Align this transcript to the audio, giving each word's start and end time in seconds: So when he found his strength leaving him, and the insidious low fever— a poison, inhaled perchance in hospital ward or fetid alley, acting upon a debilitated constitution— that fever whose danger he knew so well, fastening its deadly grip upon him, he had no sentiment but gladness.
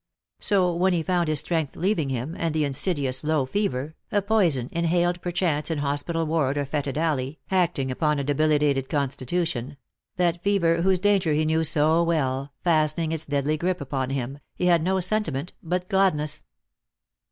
So 0.39 0.73
when 0.73 0.93
he 0.93 1.03
found 1.03 1.27
his 1.27 1.41
strength 1.41 1.75
leaving 1.75 2.09
him, 2.09 2.33
and 2.35 2.55
the 2.55 2.63
insidious 2.65 3.23
low 3.23 3.45
fever— 3.45 3.93
a 4.11 4.23
poison, 4.23 4.67
inhaled 4.71 5.21
perchance 5.21 5.69
in 5.69 5.77
hospital 5.77 6.25
ward 6.25 6.57
or 6.57 6.65
fetid 6.65 6.97
alley, 6.97 7.37
acting 7.51 7.91
upon 7.91 8.17
a 8.17 8.23
debilitated 8.23 8.89
constitution— 8.89 9.77
that 10.17 10.41
fever 10.41 10.81
whose 10.81 10.97
danger 10.97 11.33
he 11.33 11.45
knew 11.45 11.63
so 11.63 12.01
well, 12.01 12.51
fastening 12.63 13.11
its 13.11 13.27
deadly 13.27 13.57
grip 13.57 13.79
upon 13.79 14.09
him, 14.09 14.39
he 14.55 14.65
had 14.65 14.81
no 14.81 14.99
sentiment 14.99 15.53
but 15.61 15.87
gladness. 15.87 16.45